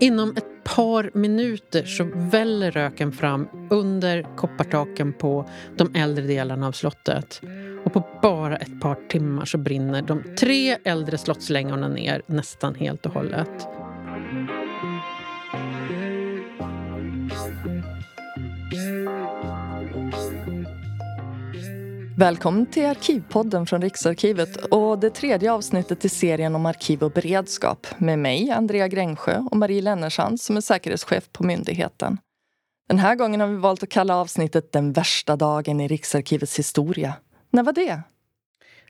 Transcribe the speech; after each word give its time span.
Inom 0.00 0.30
ett 0.36 0.64
par 0.64 1.10
minuter 1.14 1.84
så 1.84 2.08
väller 2.14 2.70
röken 2.70 3.12
fram 3.12 3.48
under 3.70 4.36
koppartaken 4.36 5.12
på 5.12 5.48
de 5.76 5.94
äldre 5.94 6.24
delarna 6.24 6.66
av 6.66 6.72
slottet. 6.72 7.42
Och 7.84 7.92
på 7.92 8.06
bara 8.22 8.56
ett 8.56 8.80
par 8.80 9.08
timmar 9.08 9.44
så 9.44 9.58
brinner 9.58 10.02
de 10.02 10.22
tre 10.40 10.76
äldre 10.84 11.18
slottslängorna 11.18 11.88
ner 11.88 12.22
nästan 12.26 12.74
helt 12.74 13.06
och 13.06 13.12
hållet. 13.12 13.77
Välkommen 22.18 22.66
till 22.66 22.86
Arkivpodden 22.86 23.66
från 23.66 23.82
Riksarkivet 23.82 24.56
och 24.56 24.98
det 24.98 25.10
tredje 25.10 25.52
avsnittet 25.52 26.04
i 26.04 26.08
serien 26.08 26.54
om 26.54 26.66
arkiv 26.66 27.02
och 27.02 27.10
beredskap 27.10 27.86
med 27.98 28.18
mig, 28.18 28.50
Andrea 28.50 28.88
Grängsjö 28.88 29.44
och 29.50 29.56
Marie 29.56 29.82
Lennersand 29.82 30.40
som 30.40 30.56
är 30.56 30.60
säkerhetschef 30.60 31.28
på 31.32 31.44
myndigheten. 31.44 32.18
Den 32.88 32.98
här 32.98 33.14
gången 33.14 33.40
har 33.40 33.48
vi 33.48 33.56
valt 33.56 33.82
att 33.82 33.88
kalla 33.88 34.16
avsnittet 34.16 34.72
Den 34.72 34.92
värsta 34.92 35.36
dagen 35.36 35.80
i 35.80 35.88
Riksarkivets 35.88 36.58
historia. 36.58 37.14
När 37.50 37.62
var 37.62 37.72
det? 37.72 38.02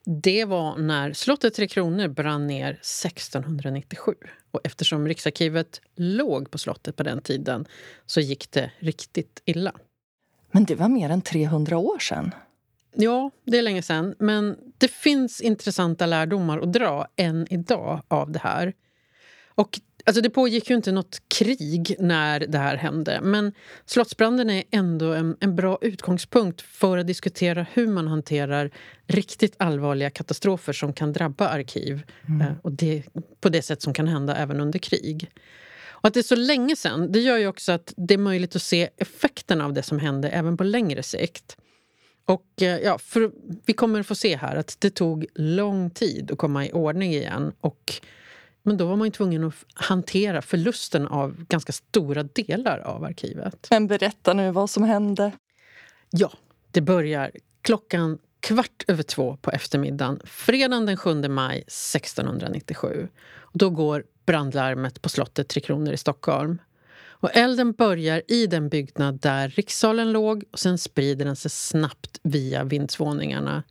Det 0.04 0.44
var 0.44 0.76
när 0.76 1.12
slottet 1.12 1.54
Tre 1.54 1.68
Kronor 1.68 2.08
brann 2.08 2.46
ner 2.46 2.70
1697. 2.70 4.14
Och 4.50 4.60
eftersom 4.64 5.08
Riksarkivet 5.08 5.80
låg 5.96 6.50
på 6.50 6.58
slottet 6.58 6.96
på 6.96 7.02
den 7.02 7.20
tiden 7.20 7.66
så 8.06 8.20
gick 8.20 8.50
det 8.50 8.70
riktigt 8.78 9.42
illa. 9.44 9.72
Men 10.50 10.64
det 10.64 10.74
var 10.74 10.88
mer 10.88 11.10
än 11.10 11.22
300 11.22 11.78
år 11.78 11.98
sedan. 11.98 12.32
Ja, 13.00 13.30
det 13.44 13.58
är 13.58 13.62
länge 13.62 13.82
sedan. 13.82 14.14
Men 14.18 14.56
det 14.78 14.88
finns 14.88 15.40
intressanta 15.40 16.06
lärdomar 16.06 16.58
att 16.58 16.72
dra 16.72 17.06
än 17.16 17.46
idag 17.50 18.02
av 18.08 18.32
det 18.32 18.38
här. 18.38 18.72
Och 19.48 19.80
alltså 20.06 20.22
det 20.22 20.30
pågick 20.30 20.70
ju 20.70 20.76
inte 20.76 20.92
något 20.92 21.22
krig 21.28 21.96
när 21.98 22.40
det 22.40 22.58
här 22.58 22.76
hände 22.76 23.20
men 23.22 23.52
slottsbranden 23.86 24.50
är 24.50 24.64
ändå 24.70 25.12
en, 25.12 25.36
en 25.40 25.56
bra 25.56 25.78
utgångspunkt 25.80 26.60
för 26.60 26.98
att 26.98 27.06
diskutera 27.06 27.66
hur 27.72 27.86
man 27.86 28.08
hanterar 28.08 28.70
riktigt 29.06 29.54
allvarliga 29.56 30.10
katastrofer 30.10 30.72
som 30.72 30.92
kan 30.92 31.12
drabba 31.12 31.48
arkiv 31.48 32.02
mm. 32.28 32.40
Eh, 32.40 32.52
och 32.62 32.72
det, 32.72 33.02
på 33.40 33.48
det 33.48 33.62
sätt 33.62 33.82
som 33.82 33.94
kan 33.94 34.08
hända 34.08 34.36
även 34.36 34.60
under 34.60 34.78
krig. 34.78 35.30
Och 35.86 36.08
att 36.08 36.14
det 36.14 36.20
är 36.20 36.22
så 36.22 36.36
länge 36.36 36.76
sen 36.76 37.12
det 37.12 37.20
gör 37.20 37.38
ju 37.38 37.46
också 37.46 37.72
att 37.72 37.92
det 37.96 38.14
är 38.14 38.18
möjligt 38.18 38.56
att 38.56 38.62
se 38.62 38.88
effekterna 38.96 39.64
av 39.64 39.72
det 39.72 39.82
som 39.82 39.98
hände 39.98 40.28
även 40.28 40.56
på 40.56 40.64
längre 40.64 41.02
sikt. 41.02 41.56
Och 42.28 42.62
eh, 42.62 42.78
ja, 42.78 42.98
för 42.98 43.30
vi 43.66 43.72
kommer 43.72 44.00
att 44.00 44.06
få 44.06 44.14
se 44.14 44.36
här 44.36 44.56
att 44.56 44.76
det 44.78 44.90
tog 44.90 45.26
lång 45.34 45.90
tid 45.90 46.30
att 46.32 46.38
komma 46.38 46.66
i 46.66 46.72
ordning 46.72 47.14
igen. 47.14 47.52
Och, 47.60 47.94
men 48.62 48.76
då 48.76 48.86
var 48.86 48.96
man 48.96 49.10
tvungen 49.10 49.44
att 49.44 49.54
hantera 49.74 50.42
förlusten 50.42 51.06
av 51.06 51.44
ganska 51.48 51.72
stora 51.72 52.22
delar 52.22 52.78
av 52.78 53.04
arkivet. 53.04 53.66
Men 53.70 53.86
berätta 53.86 54.32
nu 54.32 54.50
vad 54.50 54.70
som 54.70 54.82
hände. 54.82 55.32
Ja, 56.10 56.32
det 56.70 56.80
börjar 56.80 57.30
klockan 57.62 58.18
kvart 58.40 58.84
över 58.88 59.02
två 59.02 59.36
på 59.36 59.50
eftermiddagen 59.50 60.20
fredagen 60.24 60.86
den 60.86 60.96
7 60.96 61.28
maj 61.28 61.58
1697. 61.58 63.08
Och 63.36 63.58
då 63.58 63.70
går 63.70 64.04
brandlarmet 64.26 65.02
på 65.02 65.08
slottet 65.08 65.48
Tre 65.48 65.60
Kronor 65.60 65.92
i 65.92 65.96
Stockholm. 65.96 66.58
Och 67.20 67.36
elden 67.36 67.72
börjar 67.72 68.22
i 68.28 68.46
den 68.46 68.68
byggnad 68.68 69.20
där 69.20 69.48
rikssalen 69.48 70.12
låg 70.12 70.44
och 70.52 70.58
sen 70.58 70.78
sprider 70.78 71.24
den 71.24 71.36
sig 71.36 71.50
snabbt 71.50 72.20
via 72.22 72.64
vindsvåningarna. 72.64 73.62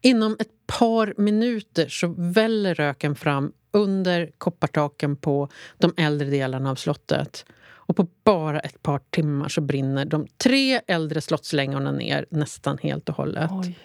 Inom 0.00 0.36
ett 0.40 0.66
par 0.66 1.14
minuter 1.16 1.88
så 1.88 2.14
väller 2.18 2.74
röken 2.74 3.16
fram 3.16 3.52
under 3.70 4.30
koppartaken 4.38 5.16
på 5.16 5.48
de 5.78 5.94
äldre 5.96 6.30
delarna 6.30 6.70
av 6.70 6.74
slottet. 6.74 7.44
Och 7.58 7.96
på 7.96 8.06
bara 8.24 8.60
ett 8.60 8.82
par 8.82 9.00
timmar 9.10 9.48
så 9.48 9.60
brinner 9.60 10.04
de 10.04 10.26
tre 10.36 10.80
äldre 10.86 11.20
slottslängorna 11.20 11.92
ner 11.92 12.26
nästan 12.30 12.78
helt 12.78 13.08
och 13.08 13.16
hållet. 13.16 13.50
Oj. 13.52 13.78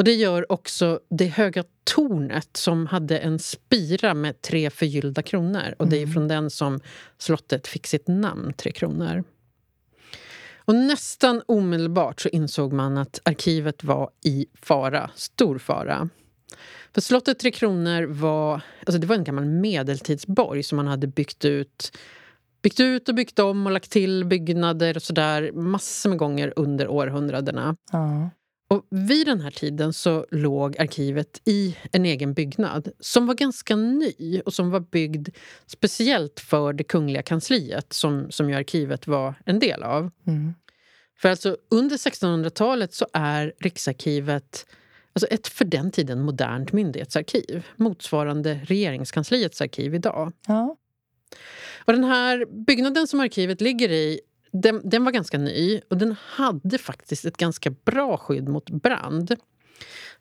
Och 0.00 0.04
det 0.04 0.14
gör 0.14 0.52
också 0.52 1.00
det 1.10 1.26
höga 1.26 1.64
tornet 1.84 2.56
som 2.56 2.86
hade 2.86 3.18
en 3.18 3.38
spira 3.38 4.14
med 4.14 4.42
tre 4.42 4.70
förgyllda 4.70 5.22
kronor. 5.22 5.74
Och 5.78 5.88
det 5.88 5.96
är 5.96 6.02
mm. 6.02 6.12
från 6.12 6.28
den 6.28 6.50
som 6.50 6.80
slottet 7.18 7.66
fick 7.66 7.86
sitt 7.86 8.08
namn, 8.08 8.52
Tre 8.52 8.72
Kronor. 8.72 9.24
Och 10.56 10.74
nästan 10.74 11.42
omedelbart 11.46 12.20
så 12.20 12.28
insåg 12.28 12.72
man 12.72 12.98
att 12.98 13.20
arkivet 13.24 13.84
var 13.84 14.10
i 14.24 14.46
fara, 14.62 15.10
stor 15.14 15.58
fara. 15.58 16.08
För 16.94 17.00
slottet 17.00 17.38
Tre 17.38 17.50
Kronor 17.50 18.02
var, 18.02 18.60
alltså 18.86 19.00
det 19.00 19.06
var 19.06 19.16
en 19.16 19.24
gammal 19.24 19.44
medeltidsborg 19.44 20.62
som 20.62 20.76
man 20.76 20.86
hade 20.86 21.06
byggt 21.06 21.44
ut 21.44 21.98
byggt 22.62 22.80
ut 22.80 23.08
och 23.08 23.14
byggt 23.14 23.38
om 23.38 23.66
och 23.66 23.72
lagt 23.72 23.90
till 23.90 24.24
byggnader 24.24 24.96
och 24.96 25.02
sådär 25.02 25.52
massor 25.52 26.10
med 26.10 26.18
gånger 26.18 26.52
under 26.56 26.88
århundradena. 26.88 27.76
Ja. 27.92 28.30
Och 28.70 28.86
vid 28.90 29.26
den 29.26 29.40
här 29.40 29.50
tiden 29.50 29.92
så 29.92 30.26
låg 30.30 30.78
arkivet 30.78 31.40
i 31.44 31.76
en 31.92 32.04
egen 32.04 32.34
byggnad 32.34 32.92
som 33.00 33.26
var 33.26 33.34
ganska 33.34 33.76
ny 33.76 34.40
och 34.46 34.54
som 34.54 34.70
var 34.70 34.80
byggd 34.80 35.28
speciellt 35.66 36.40
för 36.40 36.72
det 36.72 36.84
kungliga 36.84 37.22
kansliet 37.22 37.92
som, 37.92 38.30
som 38.30 38.50
ju 38.50 38.54
arkivet 38.54 39.06
var 39.06 39.34
en 39.44 39.58
del 39.58 39.82
av. 39.82 40.10
Mm. 40.26 40.54
För 41.18 41.28
alltså 41.28 41.56
under 41.70 41.96
1600-talet 41.96 42.94
så 42.94 43.06
är 43.12 43.52
Riksarkivet 43.58 44.66
alltså 45.12 45.26
ett 45.26 45.48
för 45.48 45.64
den 45.64 45.90
tiden 45.90 46.20
modernt 46.20 46.72
myndighetsarkiv 46.72 47.66
motsvarande 47.76 48.60
regeringskansliets 48.64 49.60
arkiv 49.60 49.94
idag. 49.94 50.32
Ja. 50.46 50.76
Och 51.84 51.92
den 51.92 52.04
här 52.04 52.64
byggnaden 52.66 53.06
som 53.06 53.20
arkivet 53.20 53.60
ligger 53.60 53.90
i 53.90 54.20
den, 54.52 54.80
den, 54.84 55.04
var 55.04 55.12
ganska 55.12 55.38
ny 55.38 55.80
och 55.90 55.96
den 55.96 56.16
hade 56.26 56.78
faktiskt 56.78 57.24
ett 57.24 57.36
ganska 57.36 57.70
bra 57.70 58.16
skydd 58.16 58.48
mot 58.48 58.70
brand. 58.70 59.36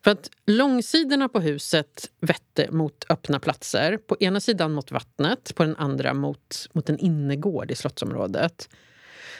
För 0.04 0.12
att 0.12 0.30
långsidorna 0.46 1.30
på 1.30 1.40
huset 1.40 2.12
vette 2.20 2.72
mot 2.72 3.06
öppna 3.10 3.40
platser. 3.40 3.98
På 3.98 4.18
ena 4.20 4.40
sidan 4.40 4.72
mot 4.72 4.92
vattnet, 4.92 5.56
på 5.56 5.64
den 5.64 5.76
andra 5.76 6.14
mot, 6.14 6.68
mot 6.74 6.90
en 6.90 7.00
innergård 7.00 7.72
i 7.72 7.76
slottsområdet. 7.76 8.70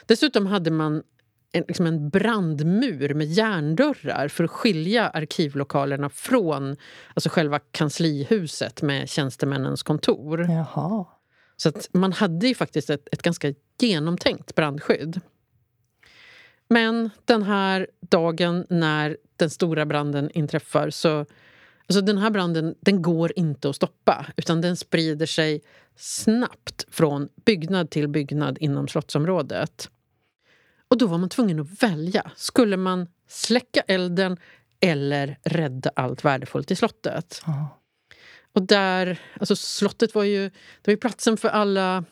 Dessutom 0.06 0.46
hade 0.46 0.72
man 0.72 1.04
en, 1.52 1.64
liksom 1.68 1.86
en 1.86 2.10
brandmur 2.10 3.14
med 3.14 3.28
järndörrar 3.28 4.28
för 4.28 4.44
att 4.44 4.52
skilja 4.52 5.10
arkivlokalerna 5.10 6.10
från 6.10 6.76
alltså 7.14 7.30
själva 7.30 7.60
kanslihuset 7.60 8.82
med 8.82 9.10
tjänstemännens 9.10 9.84
kontor. 9.84 10.42
Jaha. 10.50 11.06
Så 11.62 11.70
att 11.70 11.90
man 11.92 12.14
hade 12.14 12.48
ju 12.48 12.56
faktiskt 12.56 12.90
ett, 12.90 13.08
ett 13.12 13.22
ganska 13.22 13.54
genomtänkt 13.80 14.56
brandskydd. 14.56 15.22
Men 16.68 17.10
den 17.26 17.44
här 17.44 17.88
dagen 18.00 18.66
när 18.70 19.18
den 19.36 19.50
stora 19.50 19.86
branden 19.86 20.32
inträffar 20.34 20.90
så 20.90 21.26
Alltså 21.90 22.02
den 22.02 22.18
här 22.18 22.30
branden 22.30 22.76
den 22.80 23.02
går 23.02 23.34
inte 23.36 23.70
att 23.70 23.76
stoppa 23.76 24.26
utan 24.38 24.62
den 24.62 24.76
sprider 24.78 25.26
sig 25.26 25.62
snabbt 25.96 26.86
från 26.90 27.30
byggnad 27.46 27.90
till 27.90 28.08
byggnad 28.08 28.58
inom 28.58 28.88
slottsområdet. 28.88 29.90
Och 30.88 30.98
då 30.98 31.08
var 31.08 31.18
man 31.18 31.30
tvungen 31.30 31.60
att 31.60 31.84
välja. 31.84 32.32
Skulle 32.36 32.78
man 32.78 33.08
släcka 33.28 33.82
elden 33.82 34.38
eller 34.80 35.38
rädda 35.44 35.92
allt 35.96 36.26
värdefullt 36.26 36.72
i 36.72 36.76
slottet? 36.76 37.42
Oh. 37.48 37.79
Och 38.54 38.62
där, 38.62 39.20
alltså 39.40 39.56
slottet 39.56 40.16
var 40.16 40.24
ju, 40.24 40.50
det 40.50 40.88
var 40.88 40.92
ju 40.92 40.98
platsen 40.98 41.38
för 41.38 41.50
alla 41.50 42.04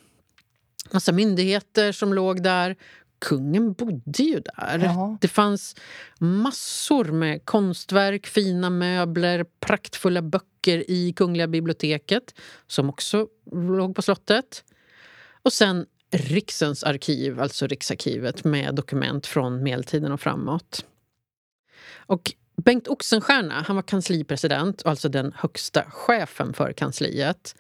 massa 0.92 1.12
myndigheter 1.12 1.92
som 1.92 2.14
låg 2.14 2.44
där. 2.44 2.76
Kungen 3.20 3.74
bodde 3.74 4.24
ju 4.24 4.40
där. 4.40 4.80
Jaha. 4.80 5.18
Det 5.22 5.28
fanns 5.28 5.76
massor 6.20 7.06
med 7.06 7.46
konstverk, 7.46 8.28
fina 8.28 8.70
möbler, 8.70 9.46
praktfulla 9.60 10.22
böcker 10.22 10.92
i 10.92 11.14
Kungliga 11.14 11.48
biblioteket 11.48 12.36
som 12.68 12.90
också 12.90 13.28
låg 13.52 13.96
på 13.96 14.02
slottet. 14.02 14.64
Och 15.42 15.54
sen 15.54 15.86
Riksens 16.12 16.84
arkiv, 16.84 17.40
alltså 17.40 17.68
Riksarkivet 17.68 18.44
med 18.44 18.76
dokument 18.76 19.28
från 19.28 19.64
medeltiden 19.64 20.12
och 20.12 20.22
framåt. 20.22 20.86
Och 21.96 22.34
Bengt 22.66 22.88
Oxenstierna 22.88 23.62
han 23.68 23.76
var 23.76 23.84
kanslipresident, 23.84 24.86
alltså 24.86 25.10
den 25.10 25.34
högsta 25.36 25.84
chefen 25.92 26.54
för 26.54 26.74
kansliet. 26.74 27.56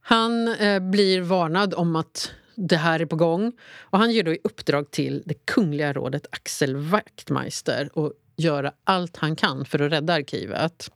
Han 0.00 0.48
eh, 0.48 0.80
blir 0.80 1.20
varnad 1.20 1.74
om 1.74 1.96
att 1.96 2.32
det 2.54 2.76
här 2.76 3.00
är 3.00 3.06
på 3.06 3.16
gång. 3.16 3.52
Och 3.80 3.98
Han 3.98 4.10
ger 4.10 4.22
då 4.22 4.32
i 4.32 4.38
uppdrag 4.44 4.90
till 4.90 5.22
det 5.26 5.34
kungliga 5.34 5.92
rådet 5.92 6.26
Axel 6.30 6.76
Wachtmeister 6.76 7.90
att 7.94 8.12
göra 8.36 8.72
allt 8.84 9.16
han 9.16 9.36
kan 9.36 9.64
för 9.64 9.78
att 9.78 9.92
rädda 9.92 10.12
arkivet. 10.12 10.90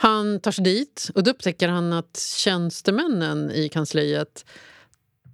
Han 0.00 0.40
tar 0.40 0.50
sig 0.50 0.64
dit 0.64 1.10
och 1.14 1.22
då 1.22 1.30
upptäcker 1.30 1.68
han 1.68 1.92
att 1.92 2.18
tjänstemännen 2.18 3.50
i 3.50 3.68
kansliet 3.68 4.44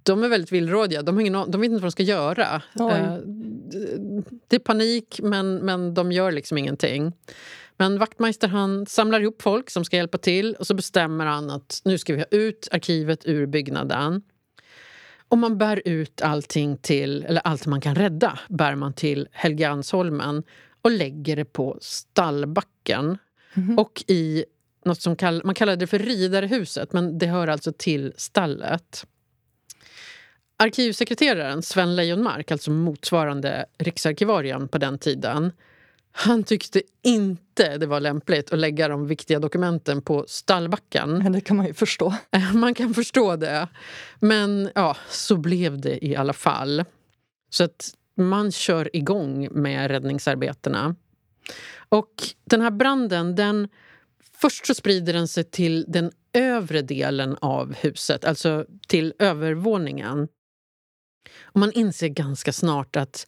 de 0.05 0.23
är 0.23 0.29
väldigt 0.29 0.51
villrådiga. 0.51 1.01
De, 1.01 1.15
har 1.15 1.21
ingen, 1.21 1.51
de 1.51 1.61
vet 1.61 1.65
inte 1.65 1.73
vad 1.73 1.81
de 1.81 1.91
ska 1.91 2.03
göra. 2.03 2.61
Uh, 2.79 3.17
det 4.47 4.55
är 4.55 4.59
panik, 4.59 5.19
men, 5.23 5.55
men 5.55 5.93
de 5.93 6.11
gör 6.11 6.31
liksom 6.31 6.57
ingenting. 6.57 7.13
Men 7.77 7.99
Wachtmeister 7.99 8.47
han 8.47 8.85
samlar 8.85 9.19
ihop 9.19 9.41
folk 9.41 9.69
som 9.69 9.85
ska 9.85 9.97
hjälpa 9.97 10.17
till 10.17 10.55
och 10.55 10.67
så 10.67 10.73
bestämmer 10.73 11.25
han 11.25 11.49
att 11.49 11.81
nu 11.85 11.97
ska 11.97 12.13
vi 12.13 12.19
ha 12.19 12.27
ut 12.31 12.67
arkivet 12.71 13.25
ur 13.25 13.45
byggnaden. 13.45 14.21
Och 15.27 15.37
man 15.37 15.57
bär 15.57 15.81
ut 15.85 16.21
allting 16.21 16.77
till, 16.77 17.25
eller 17.27 17.41
allt 17.41 17.65
man 17.65 17.81
kan 17.81 17.95
rädda 17.95 18.39
bär 18.49 18.75
man 18.75 18.93
till 18.93 19.27
Helgeandsholmen 19.31 20.43
och 20.81 20.91
lägger 20.91 21.35
det 21.35 21.45
på 21.45 21.77
stallbacken. 21.81 23.17
Mm. 23.53 23.79
Och 23.79 24.03
i 24.07 24.45
något 24.85 25.01
som 25.01 25.15
kall, 25.15 25.41
man 25.45 25.55
kallade 25.55 25.77
det 25.77 25.87
för 25.87 25.99
Ridarhuset, 25.99 26.93
men 26.93 27.17
det 27.17 27.27
hör 27.27 27.47
alltså 27.47 27.73
till 27.77 28.13
stallet. 28.17 29.05
Arkivsekreteraren 30.57 31.61
Sven 31.61 31.95
Lejonmark, 31.95 32.51
alltså 32.51 32.71
motsvarande 32.71 33.65
riksarkivarien 33.77 34.67
på 34.67 34.77
den 34.77 34.99
tiden 34.99 35.51
han 36.17 36.43
tyckte 36.43 36.81
inte 37.01 37.77
det 37.77 37.85
var 37.85 37.99
lämpligt 37.99 38.53
att 38.53 38.59
lägga 38.59 38.87
de 38.87 39.07
viktiga 39.07 39.39
dokumenten 39.39 40.01
på 40.01 40.25
stallbacken. 40.27 41.17
Men 41.17 41.31
det 41.31 41.41
kan 41.41 41.57
man 41.57 41.65
ju 41.65 41.73
förstå. 41.73 42.13
Man 42.53 42.73
kan 42.73 42.93
förstå 42.93 43.35
det. 43.35 43.67
Men 44.19 44.69
ja, 44.75 44.97
så 45.09 45.37
blev 45.37 45.81
det 45.81 46.05
i 46.05 46.15
alla 46.15 46.33
fall. 46.33 46.83
Så 47.49 47.63
att 47.63 47.91
man 48.17 48.51
kör 48.51 48.95
igång 48.95 49.47
med 49.51 49.91
räddningsarbetena. 49.91 50.95
Och 51.89 52.13
den 52.43 52.61
här 52.61 52.71
branden, 52.71 53.35
den, 53.35 53.67
först 54.37 54.65
så 54.65 54.73
sprider 54.73 55.13
den 55.13 55.27
sig 55.27 55.43
till 55.43 55.85
den 55.87 56.11
övre 56.33 56.81
delen 56.81 57.37
av 57.41 57.73
huset, 57.73 58.25
alltså 58.25 58.65
till 58.87 59.13
övervåningen. 59.19 60.27
Och 61.43 61.59
man 61.59 61.71
inser 61.71 62.07
ganska 62.07 62.53
snart 62.53 62.95
att 62.95 63.27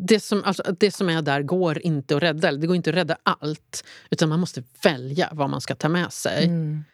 det 0.00 0.20
som, 0.20 0.44
alltså, 0.44 0.62
det 0.78 0.90
som 0.90 1.08
är 1.08 1.22
där 1.22 1.42
går 1.42 1.78
inte 1.78 2.16
att 2.16 2.22
rädda. 2.22 2.52
Det 2.52 2.66
går 2.66 2.76
inte 2.76 2.90
att 2.90 2.96
rädda 2.96 3.16
allt. 3.22 3.84
Utan 4.10 4.28
man 4.28 4.40
måste 4.40 4.62
välja 4.82 5.28
vad 5.32 5.50
man 5.50 5.60
ska 5.60 5.74
ta 5.74 5.88
med 5.88 6.12
sig. 6.12 6.44
Mm. 6.44 6.84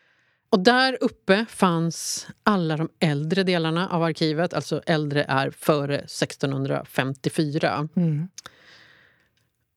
Och 0.50 0.60
där 0.60 0.98
uppe 1.00 1.46
fanns 1.48 2.26
alla 2.42 2.76
de 2.76 2.88
äldre 3.00 3.42
delarna 3.42 3.88
av 3.88 4.02
arkivet. 4.02 4.54
Alltså 4.54 4.82
äldre 4.86 5.24
är 5.28 5.50
före 5.50 5.98
1654. 5.98 7.88
Mm. 7.96 8.28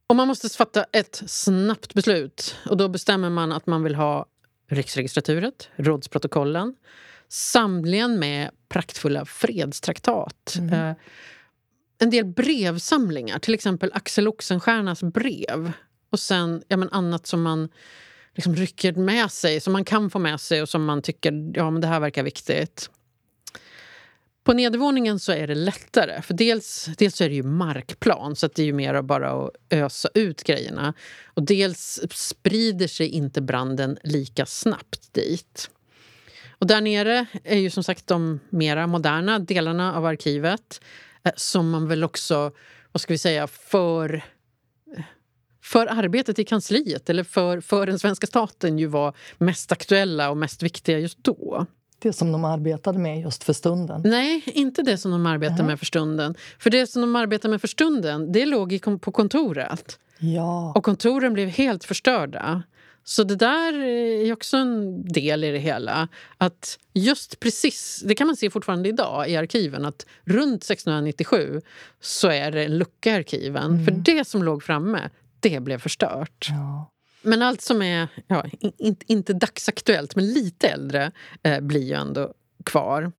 Och 0.08 0.16
man 0.16 0.28
måste 0.28 0.50
fatta 0.50 0.86
ett 0.92 1.24
snabbt 1.26 1.94
beslut. 1.94 2.56
Och 2.70 2.78
Då 2.78 2.88
bestämmer 2.88 3.30
man 3.30 3.52
att 3.52 3.68
man 3.68 3.84
vill 3.84 3.96
ha 3.96 4.26
Riksregistraturet, 4.68 5.70
rådsprotokollen 5.76 6.76
samlingen 7.30 8.20
med 8.20 8.50
praktfulla 8.70 9.26
fredstraktat. 9.26 10.56
Mm. 10.58 10.74
Eh, 10.74 10.96
en 11.98 12.10
del 12.10 12.26
brevsamlingar, 12.26 13.40
till 13.40 13.54
exempel 13.54 13.92
Axel 13.94 14.28
Oxenstiernas 14.28 15.04
brev. 15.04 15.72
Och 16.10 16.20
sen 16.20 16.64
ja, 16.68 16.78
men 16.78 16.90
annat 16.90 17.28
som 17.28 17.42
man 17.42 17.70
liksom 18.34 18.56
rycker 18.56 18.94
med 18.94 19.32
sig, 19.32 19.60
som 19.60 19.74
man 19.74 19.86
kan 19.86 20.10
få 20.10 20.20
med 20.20 20.42
sig 20.42 20.62
och 20.62 20.70
som 20.70 20.86
man 20.86 21.02
tycker 21.02 21.52
ja, 21.54 21.72
men 21.72 21.82
det 21.82 21.88
här 21.88 22.00
verkar 22.00 22.24
viktigt. 22.24 22.90
På 24.44 24.54
nedervåningen 24.54 25.20
så 25.20 25.32
är 25.32 25.48
det 25.48 25.56
lättare. 25.56 26.22
För 26.22 26.34
dels, 26.34 26.90
dels 26.98 27.22
är 27.22 27.30
det 27.30 27.36
ju 27.36 27.44
markplan, 27.44 28.36
så 28.36 28.48
det 28.48 28.62
är 28.62 28.66
ju 28.66 28.74
mer 28.74 29.02
bara 29.02 29.32
att 29.32 29.52
ösa 29.70 30.10
ut 30.14 30.44
grejerna. 30.44 30.94
Och 31.26 31.44
dels 31.44 32.00
sprider 32.12 32.88
sig 32.88 33.08
inte 33.08 33.42
branden 33.42 33.98
lika 34.04 34.46
snabbt 34.46 35.14
dit. 35.14 35.70
Och 36.60 36.68
där 36.68 36.82
nere 36.82 37.26
är 37.44 37.58
ju 37.58 37.70
som 37.70 37.84
sagt 37.84 38.08
de 38.08 38.40
mera 38.50 38.88
moderna 38.88 39.40
delarna 39.40 39.96
av 39.96 40.06
arkivet. 40.06 40.82
Eh, 41.24 41.32
som 41.36 41.70
man 41.70 41.88
väl 41.88 42.04
också, 42.04 42.52
vad 42.92 43.02
ska 43.02 43.14
vi 43.14 43.18
säga, 43.18 43.48
för 43.48 44.24
för 45.66 45.88
arbetet 45.88 46.40
i 46.40 46.44
kansliet 46.44 47.10
eller 47.10 47.24
för, 47.24 47.62
för 47.62 47.86
den 47.86 48.00
svenska 48.00 48.28
staten 48.28 48.80
ju 48.80 48.88
var 48.88 49.14
mest 49.38 49.72
aktuella 49.72 50.30
och 50.30 50.38
mest 50.38 50.64
viktiga 50.64 51.00
just 51.00 51.24
då. 51.24 51.66
Det 52.00 52.14
som 52.14 52.32
de 52.32 52.46
arbetade 52.46 53.00
med 53.00 53.22
just 53.22 53.44
för 53.44 53.54
stunden? 53.54 54.02
Nej, 54.06 54.44
inte 54.46 54.82
det 54.82 54.98
som 54.98 55.12
de 55.12 55.26
arbetade 55.26 55.60
mm. 55.60 55.68
med 55.68 55.80
för 55.80 55.86
stunden. 55.86 56.36
För 56.60 56.70
det 56.70 56.88
som 56.88 57.02
de 57.02 57.16
arbetade 57.16 57.52
med 57.52 57.62
för 57.62 57.68
stunden, 57.68 58.32
det 58.32 58.46
låg 58.46 59.00
på 59.02 59.12
kontoret. 59.12 60.00
Ja. 60.20 60.74
Och 60.76 60.84
kontoren 60.84 61.34
blev 61.34 61.48
helt 61.48 61.84
förstörda. 61.84 62.64
Så 63.08 63.24
det 63.24 63.36
där 63.36 63.74
är 63.84 64.34
också 64.34 64.58
en 64.58 65.04
del 65.08 65.44
i 65.44 65.52
det 65.52 65.60
hela. 65.60 66.08
Att 66.38 66.80
just 66.94 67.40
precis, 67.40 68.04
Det 68.06 68.16
kan 68.16 68.28
man 68.28 68.36
se 68.36 68.50
fortfarande 68.50 68.90
idag 68.90 69.30
i 69.30 69.36
arkiven 69.36 69.86
att 69.86 70.06
runt 70.24 70.64
1697 70.64 71.62
så 72.00 72.28
är 72.28 72.52
det 72.52 72.64
en 72.64 72.78
lucka 72.78 73.10
i 73.10 73.14
arkiven. 73.14 73.72
Mm. 73.72 73.86
För 73.86 73.92
det 73.92 74.28
som 74.28 74.44
låg 74.44 74.64
framme, 74.64 75.10
det 75.40 75.60
blev 75.60 75.78
förstört. 75.78 76.48
Ja. 76.50 76.92
Men 77.22 77.42
allt 77.42 77.62
som 77.62 77.82
är, 77.82 78.08
ja, 78.28 78.46
in, 78.60 78.96
inte 79.06 79.34
dagsaktuellt, 79.34 80.16
men 80.16 80.34
lite 80.34 80.68
äldre 80.68 81.12
eh, 81.44 81.60
blir 81.60 81.84
ju 81.84 81.94
ändå 81.94 82.34
kvar. 82.66 83.12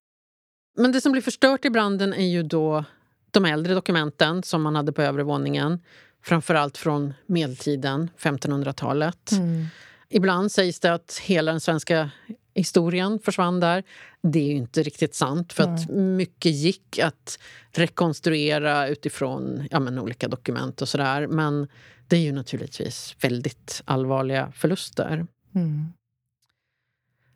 Men 0.77 0.91
det 0.91 1.01
som 1.01 1.11
blir 1.11 1.21
förstört 1.21 1.65
i 1.65 1.69
branden 1.69 2.13
är 2.13 2.27
ju 2.27 2.43
då 2.43 2.83
de 3.31 3.45
äldre 3.45 3.73
dokumenten 3.73 4.43
som 4.43 4.61
man 4.61 4.75
hade 4.75 4.91
på 4.91 5.01
övre 5.01 5.23
våningen. 5.23 5.79
Framförallt 6.27 6.77
från 6.77 7.13
medeltiden, 7.25 8.09
1500-talet. 8.19 9.31
Mm. 9.31 9.65
Ibland 10.09 10.51
sägs 10.51 10.79
det 10.79 10.93
att 10.93 11.21
hela 11.23 11.51
den 11.51 11.61
svenska 11.61 12.11
historien 12.53 13.19
försvann 13.19 13.59
där. 13.59 13.83
Det 14.21 14.39
är 14.39 14.47
ju 14.47 14.55
inte 14.55 14.83
riktigt 14.83 15.15
sant, 15.15 15.53
för 15.53 15.63
att 15.63 15.89
mycket 15.89 16.51
gick 16.51 16.99
att 16.99 17.39
rekonstruera 17.71 18.87
utifrån 18.87 19.67
ja, 19.71 19.79
men, 19.79 19.99
olika 19.99 20.27
dokument 20.27 20.81
och 20.81 20.89
sådär. 20.89 21.27
Men 21.27 21.67
det 22.07 22.15
är 22.15 22.21
ju 22.21 22.31
naturligtvis 22.31 23.15
väldigt 23.21 23.81
allvarliga 23.85 24.51
förluster. 24.55 25.27
Mm. 25.55 25.93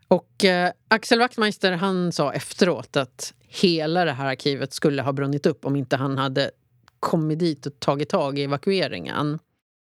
Och 0.08 0.46
eh, 0.46 0.72
Axel 0.88 1.20
Wachtmeister 1.20 1.72
han 1.72 2.12
sa 2.12 2.34
efteråt 2.34 2.96
att 2.96 3.34
hela 3.40 4.06
det 4.06 4.14
här 4.14 4.26
arkivet 4.26 4.74
skulle 4.74 5.02
ha 5.02 5.14
brunnit 5.14 5.46
upp 5.46 5.66
om 5.66 5.76
inte 5.76 5.96
han 5.96 6.18
hade 6.18 6.52
kommit 7.01 7.39
dit 7.39 7.65
och 7.65 7.80
tagit 7.80 8.09
tag 8.09 8.39
i 8.39 8.44
evakueringen. 8.44 9.39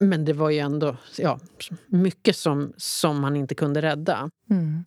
Men 0.01 0.25
det 0.25 0.33
var 0.33 0.51
ju 0.51 0.59
ändå 0.59 0.97
ja, 1.19 1.41
mycket 1.87 2.37
som, 2.37 2.73
som 2.77 3.25
han 3.25 3.37
inte 3.37 3.55
kunde 3.55 3.83
rädda. 3.83 4.31
Mm. 4.51 4.85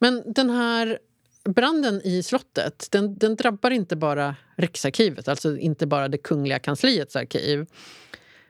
Men 0.00 0.22
den 0.32 0.50
här 0.50 0.98
branden 1.44 2.00
i 2.04 2.22
slottet 2.22 2.88
den, 2.90 3.18
den 3.18 3.36
drabbar 3.36 3.70
inte 3.70 3.96
bara 3.96 4.36
Riksarkivet, 4.56 5.28
alltså 5.28 5.56
inte 5.56 5.86
bara 5.86 6.08
det 6.08 6.18
kungliga 6.18 6.58
kansliets 6.58 7.16
arkiv. 7.16 7.66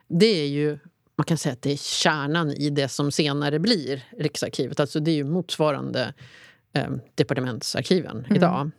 Det 0.08 0.42
är 0.42 0.46
ju 0.46 0.78
man 1.20 1.24
kan 1.24 1.38
säga 1.38 1.52
att 1.52 1.62
det 1.62 1.72
är 1.72 1.76
kärnan 1.76 2.50
i 2.50 2.70
det 2.70 2.88
som 2.88 3.12
senare 3.12 3.58
blir 3.58 4.04
Riksarkivet. 4.18 4.80
Alltså 4.80 5.00
det 5.00 5.10
är 5.10 5.14
ju 5.14 5.24
motsvarande 5.24 6.14
eh, 6.72 6.90
departementsarkiven 7.14 8.18
mm. 8.18 8.36
idag. 8.36 8.70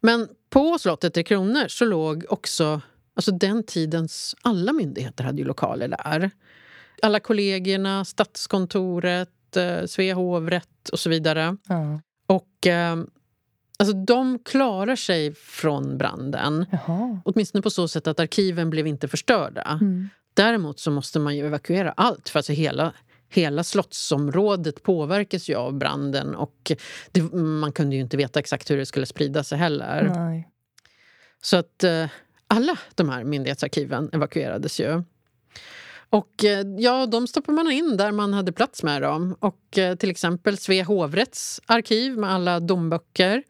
Men 0.00 0.28
på 0.50 0.78
slottet 0.78 1.14
Tre 1.14 1.22
Kronor 1.22 1.68
så 1.68 1.84
låg 1.84 2.24
också 2.28 2.80
alltså 3.16 3.32
den 3.32 3.62
tidens 3.62 4.36
alla 4.42 4.72
myndigheter 4.72 5.24
hade 5.24 5.38
ju 5.38 5.44
lokaler 5.44 5.88
där. 5.88 6.30
Alla 7.02 7.20
kollegierna, 7.20 8.04
Statskontoret, 8.04 9.56
eh, 9.56 9.84
Svea 9.86 10.14
hovrätt 10.14 10.88
och 10.92 11.00
så 11.00 11.10
vidare. 11.10 11.56
Mm. 11.68 12.00
Och 12.26 12.66
eh, 12.66 12.96
alltså, 13.78 13.96
de 13.96 14.38
klarar 14.38 14.96
sig 14.96 15.34
från 15.34 15.98
branden. 15.98 16.66
Jaha. 16.70 17.20
Åtminstone 17.24 17.62
på 17.62 17.70
så 17.70 17.88
sätt 17.88 18.06
att 18.06 18.20
arkiven 18.20 18.70
blev 18.70 18.86
inte 18.86 19.08
förstörda. 19.08 19.78
Mm. 19.80 20.08
Däremot 20.34 20.80
så 20.80 20.90
måste 20.90 21.18
man 21.18 21.36
ju 21.36 21.46
evakuera 21.46 21.92
allt. 21.92 22.28
För 22.28 22.38
alltså 22.38 22.52
hela, 22.52 22.92
hela 23.28 23.64
slottsområdet 23.64 24.82
påverkas 24.82 25.48
ju 25.48 25.54
av 25.54 25.74
branden 25.74 26.34
och 26.34 26.72
det, 27.12 27.32
man 27.32 27.72
kunde 27.72 27.96
ju 27.96 28.02
inte 28.02 28.16
veta 28.16 28.40
exakt 28.40 28.70
hur 28.70 28.76
det 28.76 28.86
skulle 28.86 29.06
sprida 29.06 29.44
sig 29.44 29.58
heller. 29.58 30.12
Nej. 30.14 30.48
Så 31.42 31.56
att 31.56 31.84
eh, 31.84 32.06
alla 32.48 32.78
de 32.94 33.08
här 33.08 33.24
myndighetsarkiven 33.24 34.10
evakuerades 34.12 34.80
ju. 34.80 35.02
Och 36.10 36.44
eh, 36.44 36.66
ja, 36.78 37.06
de 37.06 37.26
stoppar 37.26 37.52
man 37.52 37.70
in 37.70 37.96
där 37.96 38.12
man 38.12 38.32
hade 38.32 38.52
plats 38.52 38.82
med 38.82 39.02
dem. 39.02 39.36
Och 39.40 39.78
eh, 39.78 39.96
till 39.96 40.10
exempel 40.10 40.58
Svea 40.58 40.84
hovrätts 40.84 41.60
arkiv 41.66 42.18
med 42.18 42.30
alla 42.30 42.60
domböcker. 42.60 43.42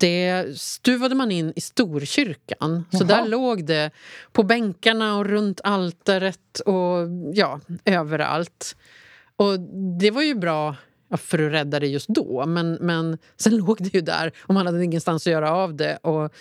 Det 0.00 0.58
stuvade 0.58 1.14
man 1.14 1.30
in 1.30 1.52
i 1.56 1.60
Storkyrkan. 1.60 2.84
Jaha. 2.90 2.98
Så 2.98 3.04
där 3.04 3.28
låg 3.28 3.66
det 3.66 3.90
på 4.32 4.42
bänkarna 4.42 5.16
och 5.16 5.26
runt 5.26 5.60
altaret 5.64 6.60
och 6.60 7.08
ja, 7.34 7.60
överallt. 7.84 8.76
Och 9.36 9.60
det 10.00 10.10
var 10.10 10.22
ju 10.22 10.34
bra 10.34 10.76
för 11.16 11.38
att 11.38 11.52
rädda 11.52 11.80
det 11.80 11.86
just 11.86 12.08
då. 12.08 12.46
Men, 12.46 12.72
men 12.72 13.18
sen 13.36 13.56
låg 13.56 13.76
det 13.80 13.94
ju 13.94 14.00
där 14.00 14.32
och 14.40 14.54
man 14.54 14.66
hade 14.66 14.84
ingenstans 14.84 15.26
att 15.26 15.32
göra 15.32 15.52
av 15.52 15.76
det. 15.76 15.96
Och 15.96 16.32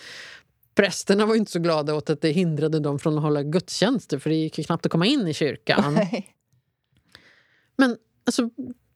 prästerna 0.76 1.26
var 1.26 1.36
inte 1.36 1.52
så 1.52 1.60
glada 1.60 1.96
åt 1.96 2.10
att 2.10 2.22
det 2.22 2.30
hindrade 2.30 2.80
dem 2.80 3.00
från 3.00 3.18
att 3.18 3.24
hålla 3.24 3.44
gudstjänster 3.44 4.20
för 4.20 4.30
det 4.30 4.36
gick 4.36 4.58
ju 4.58 4.64
knappt 4.64 4.86
att 4.86 4.92
komma 4.92 5.06
in 5.06 5.28
i 5.28 5.34
kyrkan. 5.34 5.94
Nej. 5.94 6.28
Men 7.78 7.98
alltså, 8.26 8.50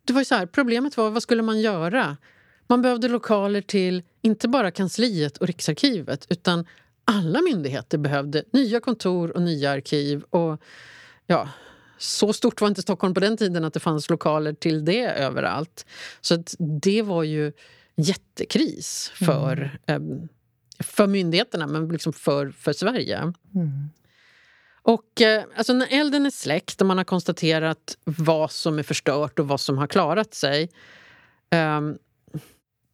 det 0.05 0.13
var 0.13 0.21
ju 0.21 0.25
så 0.25 0.35
här, 0.35 0.45
problemet 0.45 0.97
var 0.97 1.09
vad 1.09 1.23
skulle 1.23 1.41
man 1.41 1.61
göra? 1.61 2.17
Man 2.71 2.81
behövde 2.81 3.07
lokaler 3.07 3.61
till 3.61 4.03
inte 4.21 4.47
bara 4.47 4.71
kansliet 4.71 5.37
och 5.37 5.47
Riksarkivet 5.47 6.27
utan 6.29 6.65
alla 7.05 7.41
myndigheter 7.41 7.97
behövde 7.97 8.43
nya 8.53 8.79
kontor 8.79 9.31
och 9.31 9.41
nya 9.41 9.71
arkiv. 9.71 10.23
Och 10.29 10.61
ja, 11.27 11.49
så 11.97 12.33
stort 12.33 12.61
var 12.61 12.67
inte 12.67 12.81
Stockholm 12.81 13.13
på 13.13 13.19
den 13.19 13.37
tiden 13.37 13.63
att 13.63 13.73
det 13.73 13.79
fanns 13.79 14.09
lokaler 14.09 14.53
till 14.53 14.85
det 14.85 15.05
överallt. 15.05 15.85
Så 16.21 16.43
det 16.81 17.01
var 17.01 17.23
ju 17.23 17.53
jättekris 17.95 19.11
för, 19.15 19.79
mm. 19.85 20.27
för 20.79 21.07
myndigheterna, 21.07 21.67
men 21.67 21.87
liksom 21.87 22.13
för, 22.13 22.51
för 22.51 22.73
Sverige. 22.73 23.17
Mm. 23.19 23.89
Och 24.81 25.21
eh, 25.21 25.43
alltså 25.55 25.73
När 25.73 25.87
elden 25.89 26.25
är 26.25 26.29
släckt 26.29 26.81
och 26.81 26.87
man 26.87 26.97
har 26.97 27.05
konstaterat 27.05 27.97
vad 28.03 28.51
som 28.51 28.79
är 28.79 28.83
förstört 28.83 29.39
och 29.39 29.47
vad 29.47 29.59
som 29.59 29.77
har 29.77 29.87
klarat 29.87 30.33
sig 30.33 30.69
um, 31.51 31.97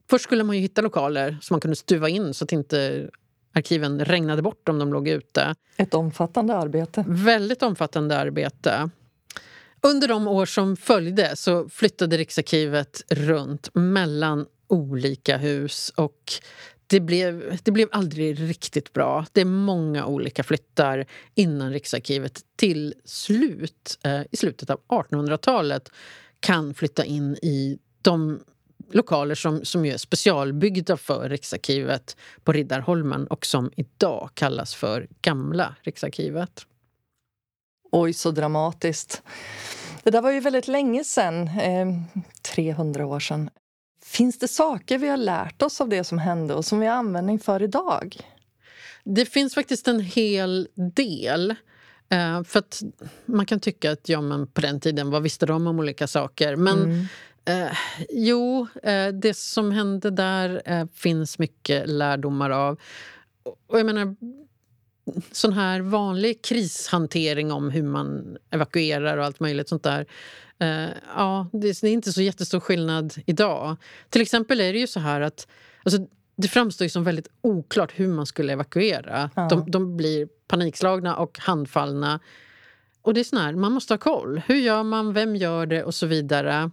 Först 0.10 0.24
skulle 0.24 0.44
man 0.44 0.56
ju 0.56 0.62
hitta 0.62 0.82
lokaler 0.82 1.38
som 1.42 1.54
man 1.54 1.62
kunde 1.62 1.76
stuva 1.76 2.10
in 2.10 2.34
så 2.34 2.44
att 2.44 2.52
inte 2.52 3.10
arkiven 3.54 4.06
regnade 4.06 4.42
bort 4.42 4.70
om 4.70 4.80
de 4.80 4.94
låg 4.94 5.08
ute. 5.08 5.56
Ett 5.78 5.94
omfattande 5.94 6.56
arbete. 6.56 7.06
Väldigt 7.08 7.64
omfattande 7.64 8.18
arbete. 8.18 8.90
Under 9.82 10.08
de 10.08 10.28
år 10.28 10.46
som 10.46 10.78
följde 10.78 11.36
så 11.36 11.70
flyttade 11.70 12.18
Riksarkivet 12.18 13.04
runt 13.10 13.70
mellan 13.74 14.46
olika 14.68 15.38
hus 15.38 15.94
och 15.96 16.34
det 16.88 17.00
blev, 17.00 17.58
det 17.64 17.72
blev 17.72 17.90
aldrig 17.92 18.40
riktigt 18.40 18.94
bra. 18.94 19.26
Det 19.32 19.42
är 19.42 19.46
många 19.46 20.06
olika 20.06 20.44
flyttar 20.44 21.06
innan 21.36 21.72
Riksarkivet 21.72 22.42
till 22.56 22.94
slut, 23.06 24.00
eh, 24.04 24.22
i 24.32 24.38
slutet 24.38 24.70
av 24.70 24.80
1800-talet 24.88 25.92
kan 26.40 26.74
flytta 26.74 27.06
in 27.06 27.36
i 27.36 27.80
de 28.02 28.40
lokaler 28.92 29.36
som, 29.36 29.66
som 29.66 29.86
är 29.86 29.98
specialbyggda 29.98 30.98
för 30.98 31.30
Riksarkivet 31.30 32.18
på 32.44 32.52
Riddarholmen 32.52 33.28
och 33.28 33.46
som 33.46 33.72
idag 33.76 34.30
kallas 34.34 34.76
för 34.76 35.08
Gamla 35.22 35.76
Riksarkivet. 35.82 36.66
Oj, 37.92 38.14
så 38.14 38.32
dramatiskt. 38.32 39.22
Det 40.04 40.12
där 40.12 40.22
var 40.22 40.32
ju 40.32 40.40
väldigt 40.40 40.68
länge 40.68 41.04
sen, 41.04 41.48
eh, 41.48 41.88
300 42.42 43.06
år 43.06 43.20
sedan. 43.20 43.50
Finns 44.04 44.40
det 44.40 44.48
saker 44.48 44.98
vi 44.98 45.08
har 45.08 45.18
lärt 45.18 45.62
oss 45.62 45.82
av 45.82 45.90
det 45.90 46.04
som 46.04 46.18
hände 46.18 46.54
och 46.54 46.66
som 46.66 46.80
vi 46.80 46.86
har 46.86 46.96
användning 46.96 47.40
för 47.40 47.64
idag? 47.64 48.18
Det 49.04 49.26
finns 49.26 49.54
faktiskt 49.56 49.88
en 49.88 50.00
hel 50.00 50.68
del. 50.76 51.56
Uh, 52.14 52.44
för 52.44 52.64
Man 53.26 53.46
kan 53.46 53.60
tycka 53.60 53.92
att 53.92 54.10
ja, 54.10 54.22
men 54.22 54.48
på 54.48 54.62
den 54.62 54.80
tiden, 54.80 55.10
vad 55.10 55.24
visste 55.24 55.46
de 55.46 55.68
om 55.68 55.80
olika 55.80 56.08
saker? 56.08 56.56
Men 56.56 56.84
mm. 56.84 57.06
Uh, 57.50 57.72
jo, 58.10 58.68
uh, 58.88 59.08
det 59.08 59.38
som 59.38 59.72
hände 59.72 60.12
där 60.12 60.88
finns 60.94 61.40
mycket 61.40 61.90
lärdomar 61.90 62.50
av. 62.50 62.80
Och 63.68 63.80
jag 63.80 63.86
menar, 63.86 64.16
sån 65.32 65.54
här 65.54 65.82
vanlig 65.82 66.42
krishantering 66.44 67.52
om 67.52 67.70
hur 67.70 67.84
man 67.84 68.38
evakuerar 68.50 69.18
och 69.18 69.26
allt 69.26 69.40
möjligt 69.40 69.70
sånt 69.70 69.84
där 69.84 70.08
Uh, 70.64 70.90
ja, 71.16 71.48
det, 71.54 71.82
det, 71.82 71.88
är 71.88 71.92
inte 71.92 72.14
så 72.14 72.22
jättestor 72.22 72.60
skillnad 72.60 73.14
idag. 73.26 73.76
Till 74.10 74.22
exempel 74.22 74.62
är 74.62 74.74
det 74.74 74.80
ju 74.80 74.88
så 74.88 75.00
här 75.00 75.22
att 75.22 75.48
alltså, 75.84 76.08
det 76.36 76.48
framstår 76.48 76.86
ju 76.86 76.90
som 76.90 77.04
väldigt 77.04 77.28
oklart 77.42 77.92
hur 77.96 78.08
man 78.08 78.26
skulle 78.26 78.54
evakuera. 78.54 79.30
Ja. 79.36 79.48
De, 79.50 79.72
de, 79.72 79.98
blir 79.98 80.28
panikslagna 80.48 81.16
och 81.16 81.40
handfallna. 81.40 82.20
Och 83.02 83.14
det 83.14 83.20
är 83.20 83.24
sån 83.24 83.40
här, 83.40 83.54
man 83.54 83.72
måste 83.72 83.94
ha 83.94 83.98
koll. 83.98 84.42
Hur 84.46 84.56
gör 84.56 84.84
man? 84.84 85.14
Vem 85.14 85.36
gör 85.36 85.66
det? 85.66 85.84
Och 85.84 85.96
så 85.96 86.06
vidare. 86.06 86.72